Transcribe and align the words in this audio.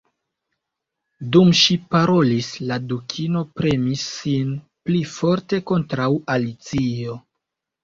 Dum 1.35 1.51
ŝi 1.59 1.75
parolis, 1.95 2.49
la 2.71 2.79
Dukino 2.93 3.45
premis 3.61 4.07
sin 4.15 4.57
pli 4.89 5.05
forte 5.13 5.63
kontraŭ 5.75 6.11
Alicio. 6.39 7.23